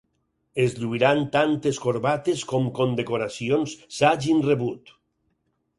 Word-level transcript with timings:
Es 0.61 0.71
lluiran 0.83 1.21
tantes 1.35 1.81
corbates 1.83 2.41
com 2.53 2.67
condecoracions 2.81 3.79
s'hagin 3.99 4.45
rebut. 4.51 4.99